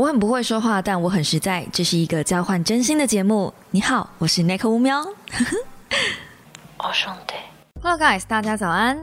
[0.00, 1.62] 我很不会说话，但我很实在。
[1.70, 3.52] 这是一个交换真心的节目。
[3.70, 4.98] 你好，我是 Nick 乌喵。
[6.80, 7.34] 哦兄弟
[7.82, 8.98] ，Hello guys，大家早安。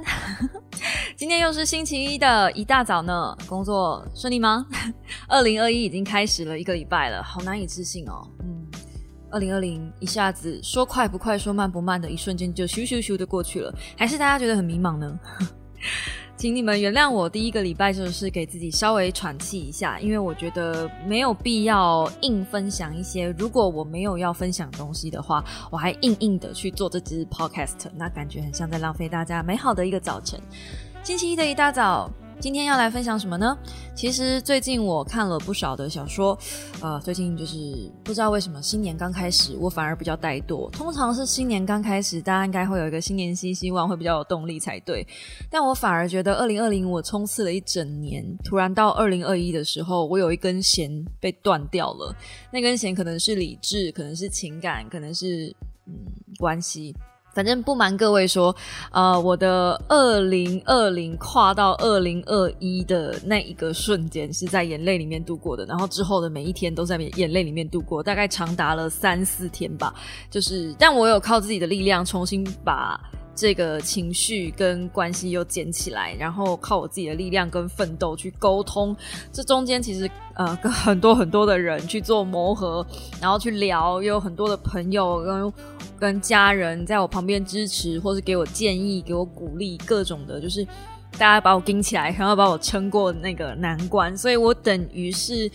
[1.16, 4.66] 今天又是星期一的一大早呢，工作顺利吗？
[5.30, 8.28] 二零二一已经开始了一个礼拜了，好难以置信哦。
[8.40, 8.66] 嗯，
[9.30, 13.72] 二零二零一下子说快不快，说慢不慢的，一瞬间就咻咻咻的过去了。
[13.96, 15.20] 还是大家觉得很迷茫呢？
[16.38, 23.34] 请你们原谅我，第一个礼拜就是给自己稍微喘气一下，因为我觉得没有必要硬分享一些。
[23.40, 30.40] 如果我没有要分享东西的话，我还硬硬的去做这支 podcast，那感觉很像在浪费大家美好的一个早晨。
[31.04, 32.08] 星期一的一大早。
[32.40, 33.58] 今天要来分享什么呢？
[33.96, 36.38] 其实最近我看了不少的小说，
[36.82, 40.70] 呃，最近就是不知道为什么新年刚开始，我反而比较怠惰。
[40.70, 45.06] 通常是新年刚开始，大家应该会有一个新年新希望，会比较有动力才对。
[45.50, 52.16] 但我反而觉得，二零二零我冲刺了一整年，突然到二零二一的时候，我有一根弦被断掉了。
[52.54, 55.54] 那根弦可能是理智，可能是情感，可能是
[55.88, 55.94] 嗯
[56.38, 56.96] 关系。
[57.38, 58.56] 反正不瞒各位说，
[58.92, 69.94] 呃，我的二零二零跨到二零二一的那一个瞬间是在眼泪里面度过的，然后之后的每一天都在眼泪里面度过，大概长达了三四天吧。
[70.32, 73.00] 就是，但我有靠自己的力量重新把。
[73.40, 78.98] 这个情绪跟关系又捡起来，然后靠我自己的力量跟奋斗去沟通。
[79.32, 82.84] 这中间其实呃，跟很多很多的人去做磨合，
[83.22, 85.54] 然后去聊，也有很多的朋友跟
[86.00, 90.64] 跟家人在我旁边支持，或是给我建议、给我鼓励，各种的，就是
[91.14, 94.18] 大家把我顶起来，然后把我撑过那个难关。
[94.18, 95.52] 所以我等于是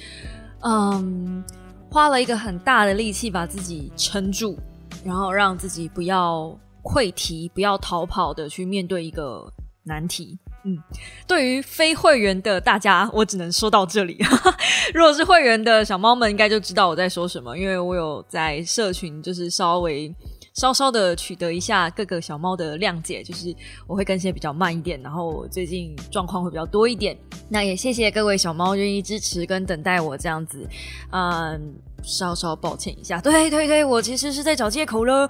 [0.61, 1.43] 嗯，
[1.91, 4.59] 花了一个很大的力气把自己撑住，
[5.05, 6.59] 然后让自己不要。
[6.85, 9.49] 溃堤不要逃跑的去面对一个
[9.85, 10.37] 难题。
[10.65, 10.79] 嗯，
[11.27, 14.17] 对于非会员的大家，我只能说到这里。
[14.95, 20.15] 如果是会员的小猫们，应该就知道我在说什么，因为我有在社群，就是稍微
[20.55, 23.55] 稍稍的取得一下各个小猫的谅解，就是
[23.87, 27.17] 我会更新比较慢一点，然后最近状况会比较多一点。
[27.49, 30.69] 那也谢谢各位小猫愿意支持跟等待我这样子，
[31.11, 31.75] 嗯。
[32.03, 35.29] 稍稍抱歉一下，对对对，我其实是在找借口了。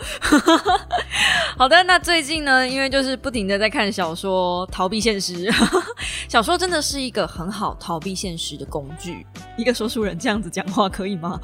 [1.57, 5.51] 好的，那最近呢，因为就是不停的在看小说，逃避现实。
[6.29, 9.27] 小说真的是一个很好逃避现实的工具。
[9.57, 11.39] 一个说书人这样子讲话可以吗？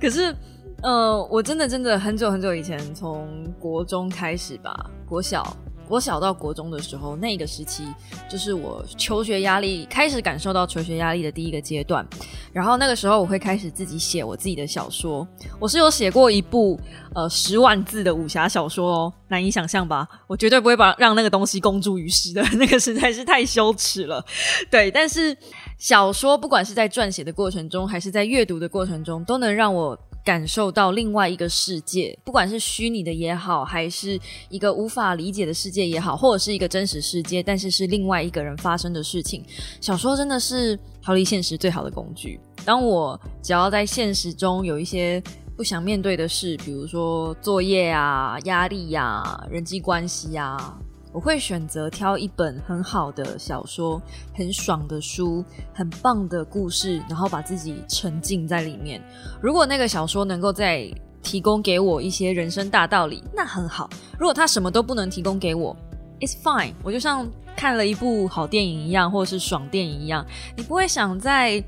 [0.00, 0.34] 可是，
[0.82, 3.28] 呃，我真的真的很久很久以前，从
[3.60, 5.56] 国中开始吧，国小。
[5.92, 7.84] 我小到国中的时候，那个时期
[8.26, 12.02] 就是我求学压力开始感受到求学压力的第一个阶段。
[12.50, 15.28] 然后那个时候，我会开始自己写我自己的小说。
[15.60, 16.80] 我是有写过一部
[17.14, 20.08] 呃十万字的武侠小说哦，难以想象吧？
[20.26, 24.24] 我绝对不会把让那个东西公诸于世的， 那个实在是太羞耻了。
[24.70, 25.36] 对，但是
[25.76, 29.98] 小说不管是在撰写的过程中，还是在阅读的过程中，都能让我。
[30.24, 34.18] 感受到另外一个世界，不管是虚拟的也好，还是
[34.48, 39.44] 一个无法理解的世界也好，或者是一个真实世界，但是是另外一个人发生的事情。
[39.80, 42.38] 小说真的是逃离现实最好的工具。
[42.64, 45.20] 当我只要在现实中有一些
[45.56, 50.78] 不想面对的事，比如说作业啊、压力呀、人际关系啊。
[51.12, 54.00] 我会选择挑一本很好的小说，
[54.34, 59.02] 很爽的书，很棒的故事，然后把自己沉浸在里面。
[59.40, 60.90] 如果那个小说能够再
[61.22, 63.88] 提供给我一些人生大道理，那很好。
[64.18, 65.76] 如果它什么都不能提供给我
[66.20, 66.72] ，It's fine。
[66.82, 71.62] 我就像看了一部好电影一样，或者是爽电影一样，你不会想在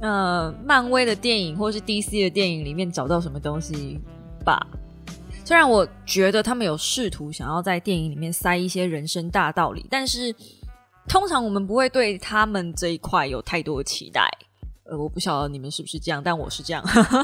[0.00, 4.00] 呃漫威的电影或是 DC 的电影里面找到什么东西
[4.44, 4.64] 吧。
[5.44, 10.34] 虽然我觉得他们有试图想要在电影里面塞一些人生大道理，但是
[11.06, 14.26] 通常我们不会对他们这一块有太多的期待。
[14.86, 16.82] 呃，我不晓得你们是不是这样，但我是这样。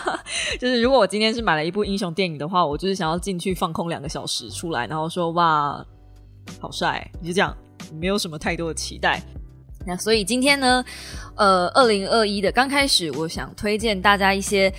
[0.61, 5.85] 就是如果我今天是买了一部英雄电影的话，我就是想要进去放空两个小时出来，然后说哇，
[6.59, 7.57] 好帅，你就这样，
[7.99, 9.23] 没有什么太多的期待。
[9.87, 10.85] 那所以今天呢，
[11.37, 14.73] 呃，二零二一的刚开始，我想推荐大家一些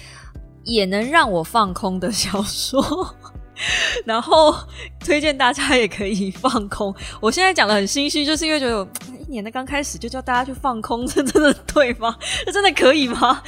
[0.64, 3.16] 也能让我放空的小说。
[4.06, 4.56] 然后
[5.00, 6.94] 推荐大家也可以放空。
[7.20, 8.88] 我现在讲的很心虚，就是因为觉得
[9.28, 12.16] 一年的刚开始就叫大家去放空，这真的对吗？
[12.44, 13.44] 这真的可以吗？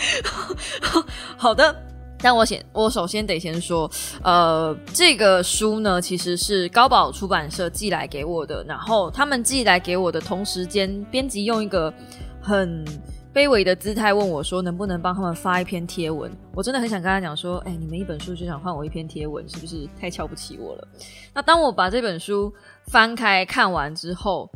[1.36, 1.76] 好的，
[2.20, 3.90] 但我先，我首先得先说，
[4.22, 11.92] 呃，这个书呢其实是高宝出版社寄来给我的，然后他们寄来给我的同时间，编辑用一个
[12.40, 12.86] 很。
[13.34, 20.88] 卑微的姿态问我说：“能不能帮他们发一篇贴文？”我真的很想跟他讲说：“哎，你们一本书就想换我一篇贴文，是不是太瞧不起我了？”
[21.34, 22.54] 那当我把这本书
[22.86, 24.48] 翻开看完之后，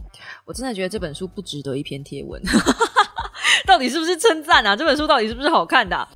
[0.45, 2.39] 我真的觉得这本书不值得一篇贴文。
[3.65, 4.75] 到底是不是称赞啊？
[4.75, 6.07] 这本书到底是不是好看的？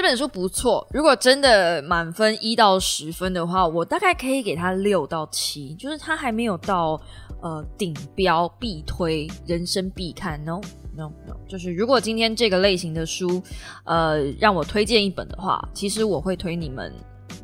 [0.00, 6.98] 这本书不错，如果真的满分一到十分的话，我大概可以给他六到七，就是他还没有到
[7.42, 10.42] 呃顶标必推人生必看。
[10.42, 10.58] No
[10.96, 13.42] No No，就是如果今天这个类型的书，
[13.84, 16.90] 呃，让我推荐一本的话，其实我会推你们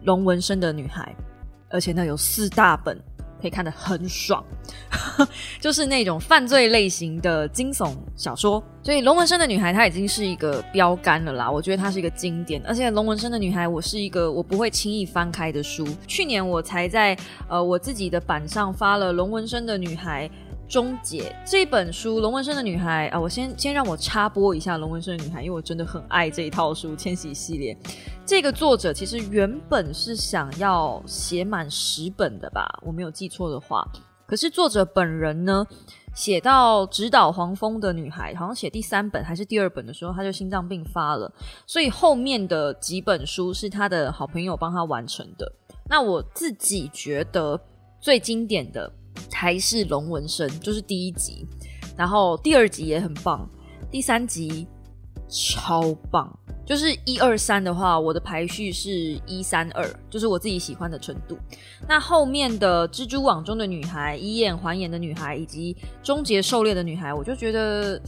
[0.04, 1.14] 龙纹身的女孩，
[1.68, 2.98] 而且呢有四大本。
[3.46, 4.44] 可以看得很爽，
[5.62, 8.60] 就是那种犯罪类型的惊悚小说。
[8.82, 12.60] 所以《龙纹身的女孩》她已经是一个标杆了啦，我觉得它是一个经典。
[12.66, 15.86] 而且《龙纹身的女孩》我是一个我不会轻易翻开的书。
[16.08, 17.16] 去年我才在
[17.48, 20.28] 呃我自己的版上发了《龙纹身的女孩》。
[20.68, 27.72] 终结这本书《龙纹身的女孩》啊，我先先让我插播一下《龙纹身的女孩》，因为我真的很爱这一套书《千禧系列》。
[28.26, 33.86] 这个作者其实原本是想要写满十本的吧，我没有记错的话。
[34.26, 35.64] 可是作者本人呢，
[36.12, 41.32] 写到《直捣黄蜂的女孩》，好像写第三本还是第二本的时候，他就心脏病发了，
[41.68, 45.50] 所以后面的几本书是他的好朋友帮他完成的。
[45.88, 47.58] 那我自己觉得
[48.00, 48.92] 最经典的。
[49.32, 51.46] 还是龙纹身，就是第一集，
[51.96, 53.48] 然后第二集也很棒，
[53.90, 54.66] 第三集
[55.28, 56.30] 超棒，
[56.64, 58.90] 就是一二三的话，我的排序是
[59.26, 61.36] 一三二，就是我自己喜欢的程度。
[61.88, 68.00] 那后面的蜘蛛网中的女孩、以眼还眼的女孩以及终结狩猎的女孩，我就觉得，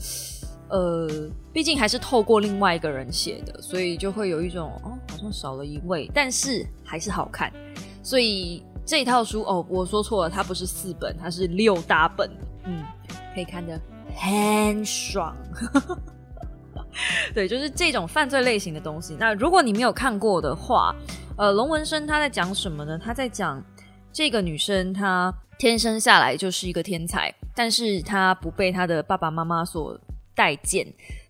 [0.69, 1.09] 呃，
[1.51, 7.51] 毕竟还是透过另外一个人写的，所以就会有一种哦，好像少了一位，但是还是好看，
[8.03, 8.63] 所以。
[8.85, 12.27] 这套书哦，我说错了，它不是四本，它是六大本，
[12.63, 12.83] 嗯，
[13.35, 13.79] 可以看得
[14.15, 15.37] 很爽。
[17.33, 19.15] 对，就是这种犯罪类型的东西。
[19.19, 20.95] 那如果你没有看过的话，
[21.37, 22.97] 呃，龙纹身他在讲什么呢？
[22.97, 23.63] 他在讲
[24.11, 29.99] 这个女生她天生下来就是一个天才，但是她不被她的爸爸妈妈所
[30.35, 30.85] 待见，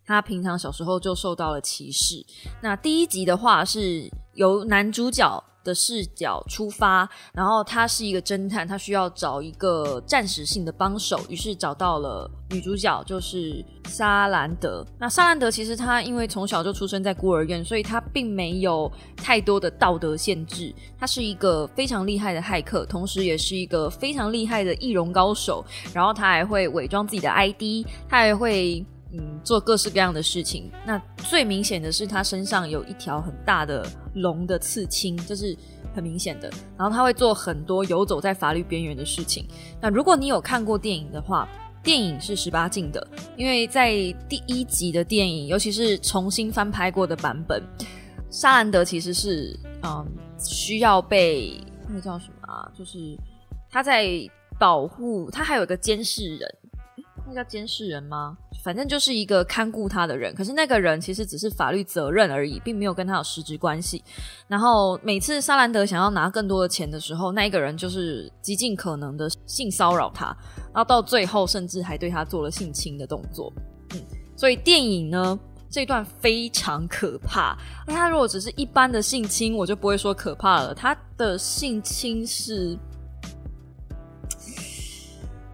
[0.06, 2.26] 她平常小时候就受到了歧视。
[2.62, 5.44] 那第一集的话是由男主角。
[5.64, 14.86] 的视角出发，然后他是一个侦探，他需要找一个暂时性的帮手，于是找到了女主角，就是沙兰德。
[14.98, 20.74] 那沙兰德其实他因为从小就出生在孤儿院，所以他并没有太多的道德限制。
[20.98, 25.66] 他是一个非常厉害的骇客，同时也是一个非常厉害的易容高手。
[25.94, 28.86] 然后他还会伪装自己的 ID，他还会。
[29.12, 30.72] 嗯，做各式各样的事情。
[30.86, 33.86] 那最明显的是，他身上有一条很大的
[34.16, 35.58] 龙的刺青，这是
[35.96, 36.50] 很明显的。
[36.78, 39.48] 然后他会做很多游走在法律边缘的事情。
[39.82, 41.50] 那如果你有看过电影的话，
[41.82, 43.92] 电影是十八禁的，因为在
[44.28, 47.64] 第一集的电影，尤其是重新翻拍过的版本，
[48.30, 50.06] 沙兰德其实是嗯
[50.38, 52.70] 需要被那个叫什么啊？
[52.78, 53.18] 就是
[53.72, 54.08] 他在
[54.60, 56.56] 保护他，还有个监视人。
[57.30, 58.36] 那叫监视人吗？
[58.64, 60.34] 反正就是一个看顾他的人。
[60.34, 64.04] 可是那个人其实只是法律责任而已，并没有跟他有实质关系。
[64.48, 70.36] 然后每次沙兰德想要拿更多的钱的时候，那一个人就是极尽可能的性骚扰他，
[70.74, 73.54] 然后到最后甚至还对他做了性侵的动作。
[73.94, 74.02] 嗯，
[74.36, 75.40] 所以电影呢
[75.70, 77.56] 这段非常可怕。
[77.86, 80.74] 那他如果只是一般的性侵，我就不会说可怕了。
[80.74, 82.78] 他的性侵是。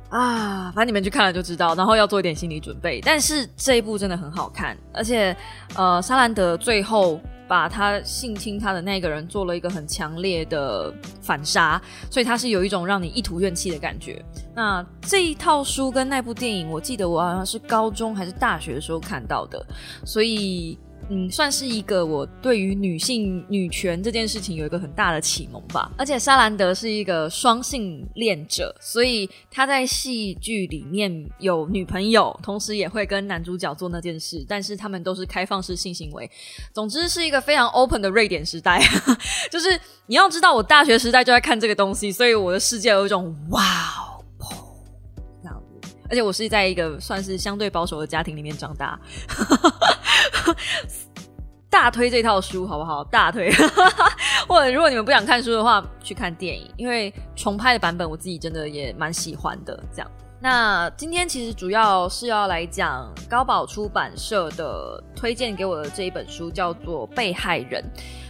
[0.10, 3.02] 啊，反正你们去看了就知道，然后要做一点心理准备。
[3.02, 5.36] 但是这一部真的很好看，而且
[5.76, 14.24] 呃，沙兰德最后把他性侵他的那个人做了一个很强烈的反杀，所以他是有一种让你一吐怨气的感觉。
[14.56, 19.66] 那这一套书跟那部电影，我记得我好像是高中还是大学的时候看到的，
[20.06, 20.78] 所以。
[21.10, 25.92] 嗯，算是一个我对于女性女权这件事情有一个很大的启蒙吧。
[25.98, 36.30] 而且沙兰德是一个双性恋者，所以他在戏剧里面有女朋友，同时也会跟男主角做那件事，但是他们都是开放式性行为。
[36.74, 38.82] 总之是一个非常 open 的瑞典时代。
[39.52, 43.62] 就是你要知道，我大学时代就在看这个东西，所以我的世界有一种哇
[44.40, 44.48] 哦
[45.44, 45.90] 这样子。
[46.10, 49.00] 而且我是在一个算是相对保守的家庭里面长大。
[51.70, 53.04] 大推这套书好不好？
[53.06, 53.52] 大推，
[54.48, 59.78] 或者如果你们不想看书的话，去看电影，因为重拍的版本我自己真的也蛮喜欢的。
[59.94, 60.10] 这样，
[60.40, 67.84] 那今天其实主要是要来讲高宝出版社的推荐给我的这一本书，叫做《被害人》。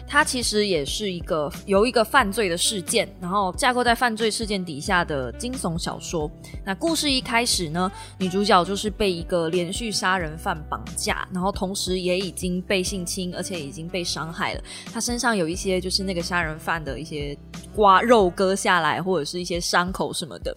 [0.07, 6.29] 它其实也是一个由一个犯罪的事件，然后架构在犯罪事件底下的惊悚小说。
[6.63, 14.63] 那故事一开始呢，女主角就是被一个连续杀人犯绑架，然后同时也已经被性侵，而且已经被伤害了。
[14.93, 17.37] 她身上有一些就是那个杀人犯的一些
[17.75, 20.55] 刮肉割下来，或者是一些伤口什么的。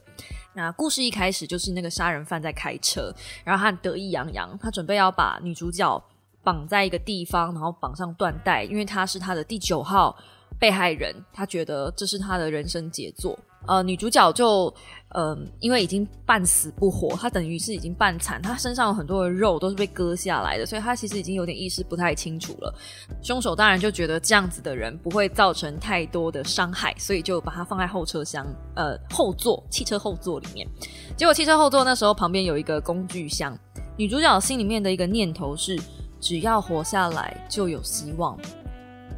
[0.55, 3.15] 那故事一开始就是那个杀人犯在开车，
[3.45, 6.03] 然后他得意洋洋，他准备要把女主角
[6.49, 10.17] 绑在一个地方，然后绑上缎带，因为他是他的第九号
[10.59, 13.39] 被害人，他觉得这是他的人生杰作。
[13.67, 14.73] 呃，女主角就，
[15.15, 22.75] 嗯，因为已经半死不活，她等于是已经半残，她身上有很多的肉都是被割下来的，所以她其实已经有点意识不太清楚了。
[23.21, 30.67] 凶手当然就觉得这样子的人不会造成太多的伤害，所以就把他放在后车厢，呃，后座，汽车后座里面。
[31.15, 33.55] 结果汽车后座那时候旁边有一个工具箱，
[33.99, 35.79] 女主角心里面的一个念头是，
[36.21, 38.39] 只要活下来就有希望。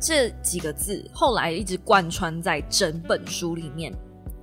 [0.01, 3.93] 这几个字后来一直贯穿在整本书里面。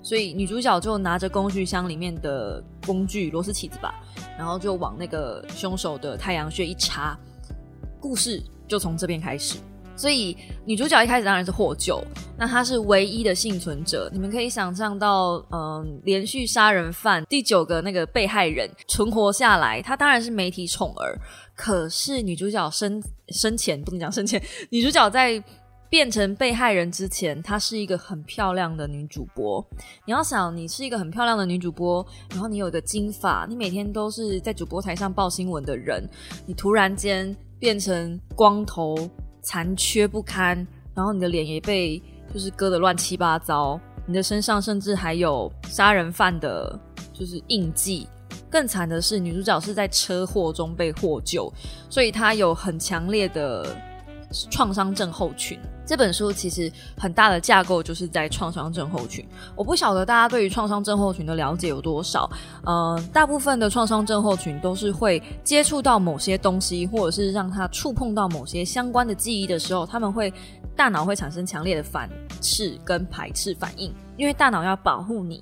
[0.04, 3.94] 所以女主角就拿着工具箱里面的工具螺丝起子吧，
[4.38, 7.18] 然后就往那个凶手的太阳穴一插，
[8.00, 9.58] 故事就从这边开始。
[9.98, 12.02] 所以女主角一开始当然是获救，
[12.38, 14.10] 那她是唯一的幸存者。
[14.14, 21.20] 你们可以想象到，嗯，连续杀人犯第九个那个被害人存活下来，她当然是媒体宠儿。
[21.58, 25.44] 可是女主角生生前不能讲生前， 女主角在。
[25.90, 29.66] 变成被害人之前，她是一个很漂亮的女主播。
[30.04, 36.06] 你要想，你是一个很漂亮的女主播，然后你有一个金发，你每天都是在主播台上报新闻的人，
[36.46, 39.10] 你突然间变成光头、
[39.42, 40.58] 残缺不堪，
[40.94, 46.78] 然后你的脸也被就是割得乱七八糟，你的身上甚至还有杀人犯的，
[47.14, 48.10] 就是印记。
[48.50, 51.52] 更惨的是，女主角是在车祸中被获救，
[51.90, 53.76] 所以她有很强烈的
[54.50, 55.60] 创伤症候群。
[55.86, 59.26] 这本书其实很大的架构就是在创伤症候群。
[59.56, 62.30] 我不晓得大家对于创伤症候群的了解有多少。
[62.66, 70.34] 呃，大部分的创伤症候群都是会接触到某些东西，或者是让他触碰到某些相关的记忆的时候，他们会
[70.76, 72.10] 大脑会产生强烈的反
[72.42, 75.42] 斥跟排斥反应，因为大脑要保护你。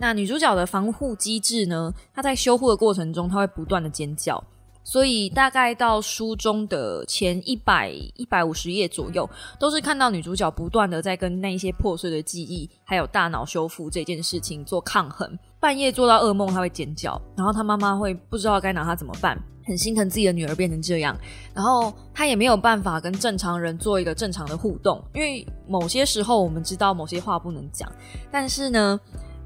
[0.00, 1.92] 那女主角的防护机制呢？
[2.14, 4.42] 她在修复的过程中，她会不断的尖叫。
[4.82, 9.28] 所以大概到书中的前一百一百五十页左右，
[9.58, 15.38] 都是看到女主角不断的在跟那些破碎的记忆，还有大脑修复这件事情做抗衡。
[15.60, 21.14] 半夜做到噩梦，她会尖叫，然后她妈妈会不知道该拿她怎么办，很心疼自己的女儿变成这样，
[21.52, 27.86] 然后她也没有办法跟正常人做一个正常的互动，因为某些时候我们知道某些话不能讲，
[28.30, 28.98] 但是呢，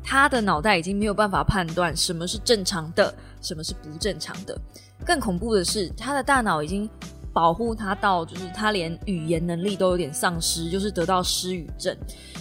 [0.04, 4.56] 他的脑袋已经没有办法判断什么是正常的，什么是不正常的。
[5.04, 6.88] 更恐怖的是，他的大脑已经
[7.32, 11.96] 保护他到，就是他连语言能力都有点丧失，就是得到失语症。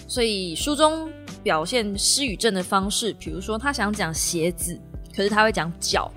[0.07, 1.09] 所以书中
[1.41, 4.77] 表现失语症的方式，比如说他想讲鞋子，
[5.15, 6.11] 可是他会讲脚，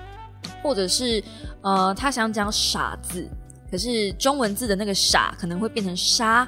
[0.63, 1.23] 或者是
[1.63, 3.27] 呃他想讲傻子，
[3.71, 6.47] 可是中文字的那个傻可能会变成沙。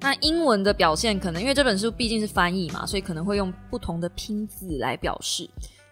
[0.00, 5.48] 那英文的表现可能因为这本书毕竟是翻译嘛，所以可能会用不同的拼字来表示。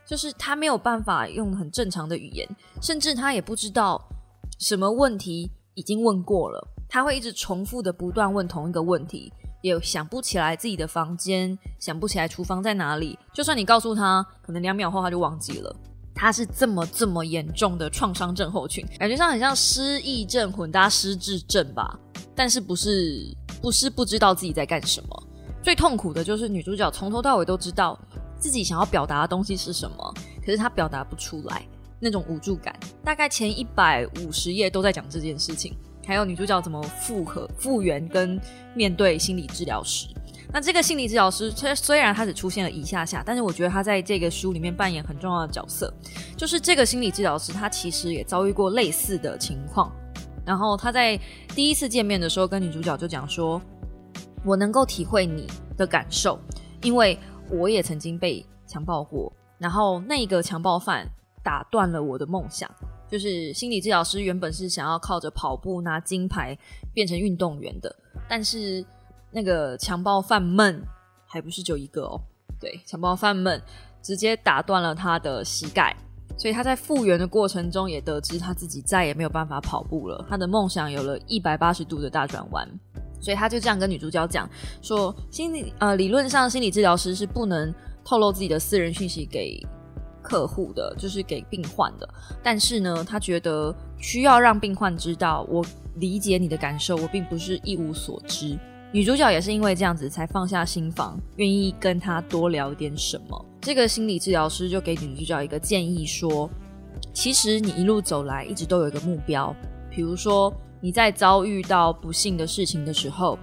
[0.07, 2.49] 就是他没有办法用很正常的语言，
[2.81, 4.01] 甚至他也不知道
[4.61, 9.33] 什么问题已经问过了，他会一直重复的不断问同一个问题，
[9.63, 13.19] 也想不起来自己的房间，想不起来厨房在哪里。
[13.35, 15.75] 就算你告诉他，可能两秒后他就忘记了。
[16.15, 21.99] 他是这么这么严重的创伤症候群，感觉上很像失忆症混搭失智症吧？
[22.37, 25.23] 但是不是不是不知道自己在干什么？
[25.63, 27.99] 最痛苦的就是女主角从头到尾都知道。
[28.39, 30.15] 自己想要表达的东西是什么？
[30.45, 31.67] 可是她表达不出来，
[31.99, 32.79] 那种无助感。
[33.03, 35.75] 大概前一百五十页都在讲这件事情，
[36.07, 38.39] 还有女主角怎么复合、复原跟
[38.75, 40.07] 面对心理治疗师。
[40.53, 45.91] 那这个心理治疗师，虽虽然他只出现了一下下，但是我觉得他在这个书里面扮演很重要的角色。
[46.37, 49.91] 就是这个心理治疗师，他其实也遭遇过类似的情况。
[50.47, 53.61] 然后他在第一次见面的时候，跟女主角就讲说
[54.47, 56.39] ：“我能够体会你的感受，
[56.83, 61.09] 因为。”我也曾经被强暴过，然后那个强暴犯
[61.45, 62.69] 打断了我的梦想。
[63.09, 66.59] 就是心理治疗师原本是想要靠着跑步拿金牌
[66.93, 67.95] 变成运动员的，
[68.29, 68.85] 但是
[69.31, 70.83] 那个强暴犯们
[71.25, 72.21] 还不是就一个哦，
[72.59, 73.63] 对，强暴犯们
[74.03, 75.97] 直接打断了他的膝盖，
[76.37, 82.69] 所以他在复原的过程中也得知他自己再也没有办法跑步了，他的梦想有了一百八十度的大转弯。
[83.19, 84.49] 所以他就这样跟女主角讲
[84.83, 87.75] 说，心理呃理论上心理治疗师是不能
[88.05, 89.59] 透露自己的私人讯息给
[90.23, 92.09] 客户的，就是给病患的。
[92.43, 95.65] 但是呢，他觉得需要让病患知道，我
[95.97, 98.57] 理解你的感受，我并不是一无所知。
[98.93, 103.45] 女主角也是因为这样子才放下心防，愿意跟他多聊点什么。
[103.61, 106.49] 这个心理治疗师就给女主角一个建议说，
[107.13, 109.55] 其实你一路走来一直都有一个目标，
[109.91, 110.53] 比如说。
[110.79, 113.37] 你在遭遇到不幸的事情的时候，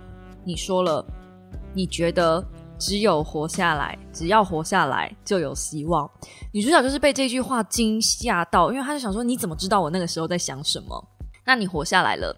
[0.46, 1.04] 你说了，
[1.74, 2.42] 你觉得
[2.78, 6.10] 只有活下来，只要活下来就有希望。
[6.54, 11.04] 女主角就是被这句话惊吓到，因为她就想说：“你怎么知道我那个时候在想什么？”
[11.44, 12.34] 那你活下来了，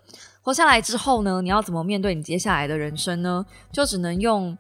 [0.45, 1.41] 活下来之后呢？
[1.41, 3.43] 你要怎么面对你接下来的人生呢？
[3.71, 4.55] 就只能用。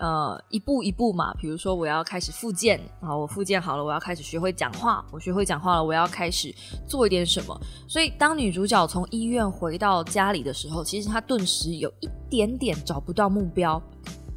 [0.00, 6.50] 呃，一步一步嘛，比如说我要开始复健，好，我复健好了，我要开始学会讲话，我学会讲话了，我要开始
[6.88, 7.54] 做一点什么。
[7.86, 13.80] 所以，当女主角从医院回到家里的时候，其实她顿时有一点点找不到目标。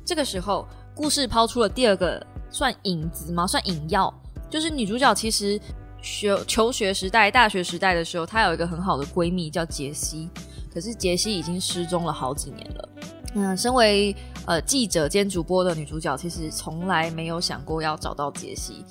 [0.06, 3.48] 这个时候，故事抛出了第二个算影子吗？
[3.48, 4.14] 算引药，
[4.50, 5.58] 就是女主角其实
[6.02, 10.30] 学求学时代、大学时代的时候，她有一个很好的闺蜜叫杰西，
[10.74, 12.90] 可是杰西已经失踪了好几年了。
[13.36, 14.16] 嗯，身为
[14.46, 18.86] 呃记者兼主播的女主角，其实从来没有想过要找到杰西。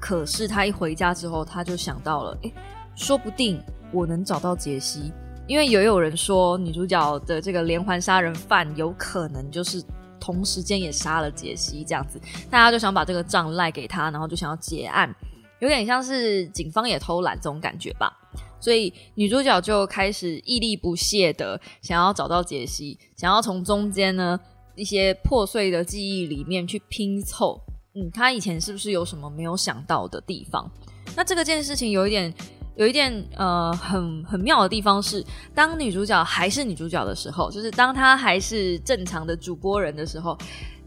[0.00, 2.52] 可是她一回家之后，她就想到了，哎，
[2.94, 3.60] 说不定
[3.92, 5.12] 我能找到杰西。
[5.48, 9.82] 因为也有人说，女主角的这个连环杀人犯有可能就是
[10.20, 15.12] 同时间也杀了杰西，这样子，大家就想把这个账赖给他，然后就想要结案，
[15.60, 18.14] 有点像是警方也偷懒这种感觉吧。
[18.60, 24.38] 所以女主角就开始屹立不懈的想要找到杰西，想要从中间呢
[24.74, 27.60] 一些破碎的记忆里面去拼凑，
[27.94, 30.70] 嗯，她以前是不是有什么没有想到的地方？
[31.16, 32.32] 那这个件事情有一点，
[32.76, 35.24] 有一点呃很很妙的地方是，
[35.54, 40.36] 当女主角还是女主角的时候，就是当她还是正常的主播人的时候，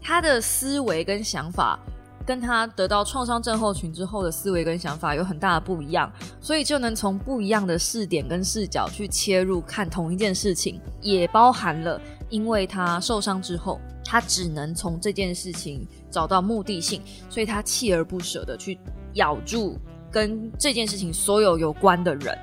[0.00, 1.78] 她的思维跟想法。
[2.24, 6.10] 跟他得到创伤症候群之后的思维跟想法有很大的不一样，
[6.40, 18.78] 所以就能从不一样的视点跟视角去切入看同一件事情，也包含了因为他受伤之后，他只能从这件事情找到目的性，所以他锲而不舍的去
[19.14, 19.76] 咬住
[20.10, 22.38] 跟这件事情所有有关的人。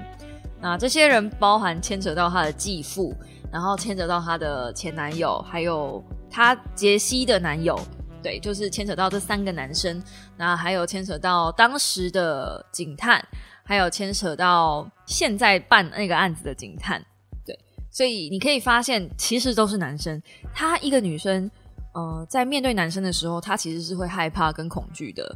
[0.62, 3.16] 那这些人包含牵扯到他的继父，
[3.50, 7.80] 然后牵扯到他的前男友，还有他杰西的男友。
[8.22, 10.02] 对，就是牵扯到这三个男生，
[10.38, 13.24] 那还有牵扯到当时的警探，
[13.64, 17.04] 还有牵扯到现在办那个案子的警探。
[17.46, 17.58] 对，
[17.92, 20.22] 所以你可以发现，其实都是男生。
[20.54, 21.50] 她一个女生，
[21.94, 25.36] 呃，在面对男生的时候，她其实是会害怕跟恐惧的。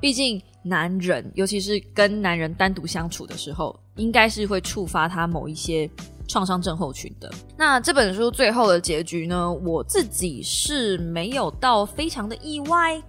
[0.00, 5.88] 毕竟男人，尤其是跟男人单独相处的时候，应该是会触发他某一些。
[6.26, 9.52] 创伤症候群的那这本书最后的结局呢？
[9.52, 13.02] 我自己是没有到非常的意外，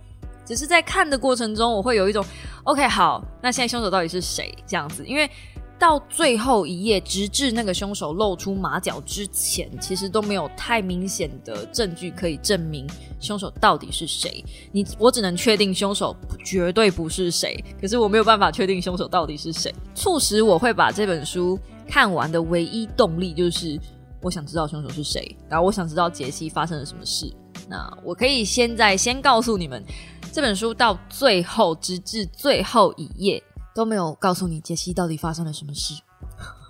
[0.45, 2.23] 只是在看的过程中，我会有一种
[2.63, 5.05] OK 好，那现在凶手到底是谁这样子？
[5.05, 5.29] 因为
[5.77, 12.87] 到最后一页，直至那个凶手露出马脚之前，其实都没有太明显的证据可以证明
[13.19, 14.43] 凶手到底是谁。
[14.71, 19.73] 你我只能确定凶手绝对不是谁，可是我没有办法确定凶手到底是谁。
[19.93, 21.59] 促使我会把这本书。
[21.87, 23.79] 看完的唯一动力就是
[24.21, 27.31] 我想知道凶手是谁，然后我想知道杰西发生了什么事。
[27.67, 29.83] 那我可以现在先告诉你们，
[30.31, 33.41] 这本书到最后，直至最后一页
[33.73, 35.93] 都没有告诉你杰西到底发生了什么事。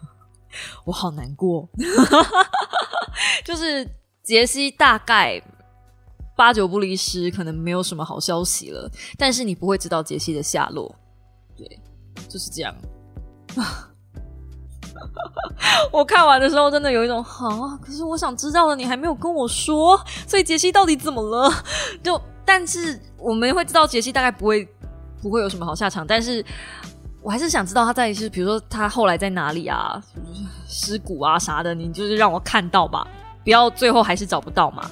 [0.86, 1.68] 我好难过，
[3.44, 3.86] 就是
[4.24, 5.42] 杰西大概
[6.36, 8.90] 八九不离十，可能没有什么好消息了。
[9.18, 10.94] 但是你不会知道杰西的下落，
[11.58, 11.80] 对，
[12.30, 12.74] 就是这样。
[15.92, 21.52] 我看完的时候，真的有一种啊，可是我想知道的你还没有跟我说，所以杰西到底怎么了？
[22.04, 24.68] 就但是我们会知道杰西大概不会
[25.22, 26.44] 不会有什么好下场，但是
[27.22, 30.02] 我还是想知道他在是比如说他后来在哪里啊，
[30.68, 33.08] 尸骨啊啥的，你就是让我看到吧，
[33.44, 34.90] 不要最后还是找不到嘛。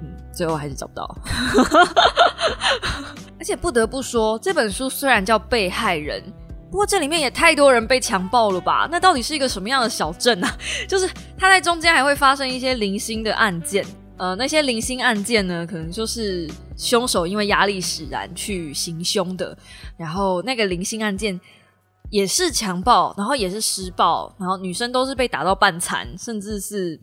[0.00, 1.16] 嗯，最后还是找不到。
[3.40, 6.22] 而且不得不说，这本书虽然叫被害人。
[6.70, 8.86] 不过这里面也太多人被强暴了吧？
[8.90, 10.56] 那到底是一个什么样的小镇啊？
[10.86, 13.84] 就是它在中间还会发生一些零星的案件，
[14.18, 19.56] 呃，那些零星案件呢，可能就是凶手因为压力使然去行凶的，
[19.96, 21.40] 然后那个零星案件
[22.10, 27.00] 也是强暴，然后也是施暴，然后女生都是被打到半残，甚至是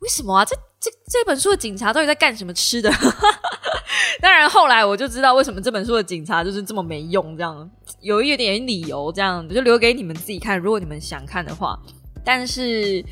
[0.00, 0.44] 为什么啊？
[0.44, 2.90] 这这这本书的警察到底在干什么吃的？
[4.22, 10.58] 当然，后来我就知道为什么这本书的警察就是这么没用，这样有一点理由，这样就留给你们自己看。
[10.58, 11.78] 如果你们想看的话，
[12.24, 13.04] 但是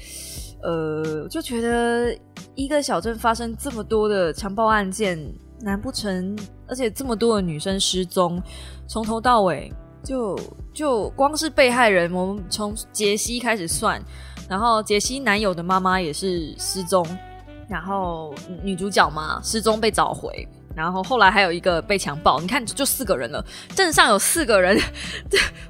[0.62, 2.16] 呃，就觉得
[2.54, 5.18] 一个小镇发生这么多的强暴案件，
[5.60, 6.38] 难不成
[6.68, 8.40] 而且这么多的女生失踪，
[8.86, 9.72] 从头到尾
[10.04, 10.38] 就
[10.72, 14.00] 就光是被害人，我们从杰西开始算，
[14.48, 17.04] 然后杰西男友的妈妈也是失踪，
[17.68, 20.48] 然后女主角嘛失踪被找回。
[20.74, 24.78] 然后后来还有一个被强暴，你看就四个人了，镇上有四个人，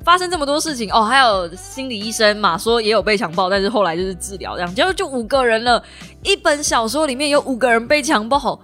[0.04, 5.82] 发生这么多事情哦，还有心理医生嘛，说也有被强暴，但是后来就是治疗这样，结果就五个人了，
[6.22, 8.60] 一本小说里面有五个人被强暴，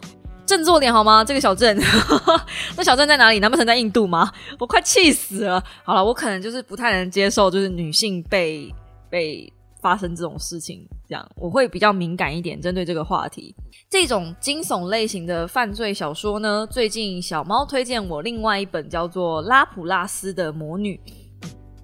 [0.47, 1.23] 振作点好吗？
[1.25, 1.79] 这个小镇，
[2.77, 3.39] 那小镇在哪里？
[3.41, 4.33] 难不成在印度吗？
[4.59, 5.63] 我快气死了！
[5.85, 8.73] 好了，我可能就是不太能接受，就是女性被
[9.11, 12.61] 被发生这种事情，这样我会比较敏感一点。
[12.61, 13.55] 针对这个话题，
[13.89, 21.01] 这种惊悚类型的犯罪小说呢，最近小猫推荐我另外一本叫做《拉普拉斯的魔女》，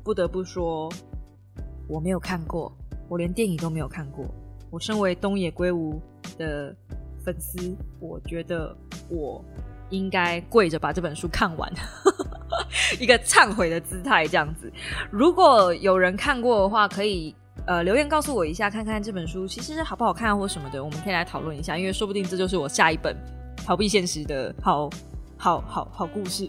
[0.03, 0.89] 不得不说
[1.89, 2.77] 我没有看过，
[3.09, 4.27] 我连电影都没有看过。
[4.71, 6.01] 我身为东野圭吾
[6.37, 6.77] 的。
[7.25, 8.77] 粉丝，我觉得
[9.09, 9.43] 我
[9.89, 11.73] 应该跪着把这本书看完，
[13.01, 14.71] 一个忏悔的姿态这样子。
[15.11, 17.35] 如果有人看过的话，可以
[17.67, 21.77] 呃留言告诉我一下，看看这本书其实好不好看或什么的，我们可以来讨论一下。
[21.79, 23.17] 因为说不定这就是我下一本
[23.65, 24.91] 逃避现实的好
[25.37, 26.49] 好好好故事。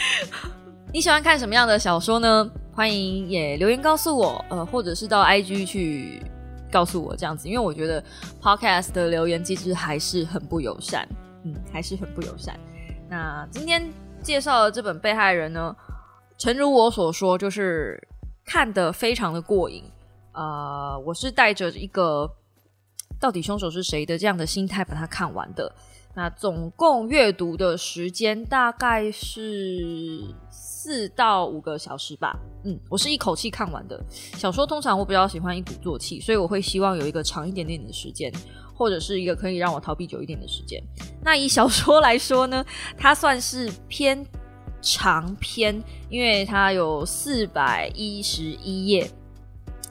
[0.92, 2.50] 你喜欢看什么样的小说呢？
[2.72, 6.22] 欢迎也留言告诉我，呃，或者是到 IG 去。
[6.70, 8.04] 告诉我这样子，因为我觉得
[8.42, 11.08] podcast 的留言机制还是很不友善，
[11.44, 12.60] 嗯，还是很不友善。
[13.08, 13.90] 那今天
[14.22, 15.74] 介绍的这本被害人呢，
[16.36, 17.98] 诚如我所说，就是
[18.44, 19.82] 看得非常的过瘾。
[20.38, 22.30] 呃，我是带着一个
[23.18, 25.74] 到底凶手是谁的这样的心态把它看完的。
[26.14, 32.38] 那总共阅读的时间大概是四到五个小时吧。
[32.64, 34.00] 嗯，我是一口气看完的。
[34.36, 38.32] 小说通常我比较喜欢一鼓作气，所以我会希望有一个长一点点的时间，
[38.72, 40.80] 或者是一个可以让我逃避久一点的时间。
[41.20, 42.64] 那以小说来说呢，
[42.96, 44.24] 它算是偏
[44.80, 49.08] 长篇，因为它有四百一十一页，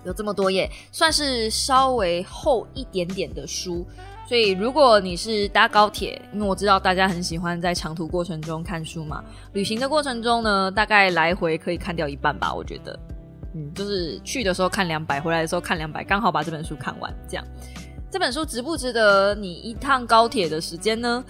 [0.08, 3.86] 有这么多页，算是稍微厚一点点的书。
[4.28, 12.54] 所以，如果你是搭高铁，因为我知道大家很喜欢在长途过程中看书嘛，旅行的过程中呢，大概来回可以看掉一半吧。
[12.54, 13.00] 我觉得，
[13.56, 17.14] 嗯，就是去的时候看两百，回来的时候看两百，刚好把这本书看完。
[17.28, 17.46] 这样，
[18.12, 21.24] 这本书值不值得你一趟高铁的时间呢？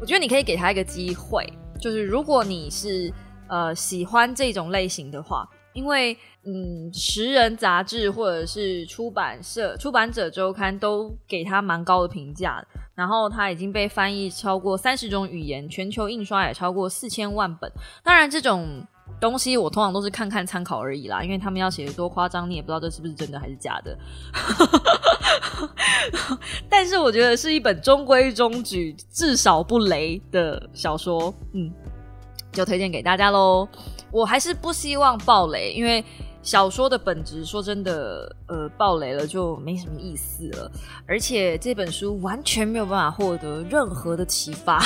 [0.00, 1.46] 我觉得你可以给他一个机会，
[1.80, 3.12] 就是如果你是
[3.48, 5.48] 呃喜欢这种类型的话。
[5.76, 6.16] 因为，
[6.48, 17.68] 嗯，《食人》杂志或者是出版社、出版者周刊都给他蛮高的评价，然后他已经被翻译超过三十种语言，全球印刷也超过四千万本。
[18.04, 18.80] 当然，这种
[19.20, 23.98] 东西我通常都是看看参考而已啦，因为他们要写的多夸张，你也不知道这是不是真的还是假的。
[26.70, 31.72] 但是我觉得是一本中规中矩、至少不雷的小说，嗯，
[32.52, 33.66] 就推荐给大家喽。
[34.12, 36.02] 我还是不希望爆雷，因为
[36.46, 40.70] 小说的本质，说真的，呃，爆雷了就没什么意思了。
[41.04, 44.80] 而且这本书完全没有办法获得任何的启发，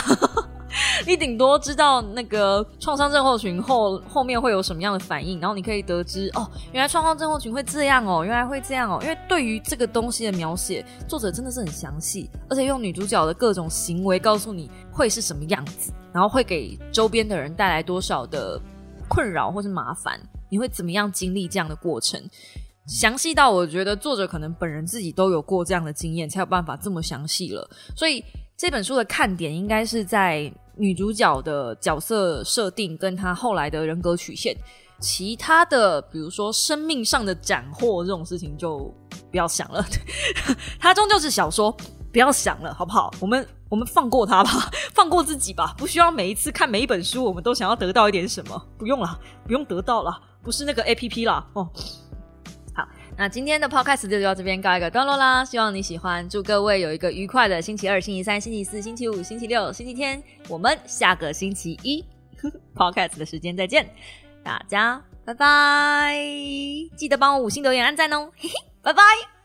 [1.07, 8.99] 你顶多知道那个创伤症候群后后面会有什么样的反应，然后你可以得知哦，原来创伤症候群会这样哦，原来会这样哦。
[9.03, 18.59] 因为对于这个东西的描写，作者真的是很详细，而且用女主角的各种行为告诉你会是什么样子，然后会给周边的人带来多少的。
[19.13, 20.21] 困扰或是麻烦，
[20.51, 22.23] 你会怎么样经历这样的过程？
[22.87, 27.69] 详细到我觉得作者可能本人自己都有过这样的经验，才有办法这么详细了。
[27.97, 28.25] 所以
[28.57, 34.57] 这本书的看点应该是在女主角的角色设定跟她后来的人格曲线，
[34.99, 38.93] 其他的比如说生命上的斩获这种事情就
[39.31, 39.85] 不要想了。
[40.81, 41.77] 它终究是小说。
[42.13, 43.13] 不要想了，好不好？
[43.21, 44.51] 我们我们放过他吧，
[44.95, 45.75] 放过自己吧。
[45.79, 48.67] 不需要每一次看每一本书，我们都想要得到一点什么。
[48.77, 51.47] 不用了，不用得到了，不是那个 A P P 啦。
[51.53, 51.69] 哦，
[52.75, 55.45] 好，那今天的 Podcast 就到这边告一个段落啦。
[55.45, 60.23] 希望你喜欢，祝各位有一个愉快的星期二、星期三、星期四、星期五、星期六、星期天。
[60.49, 62.05] 我们下个星期一
[62.75, 63.89] Podcast 的时间再见，
[64.43, 66.15] 大家拜拜！
[66.97, 69.40] 记得帮我五星留言、按赞哦，嘿嘿，拜拜。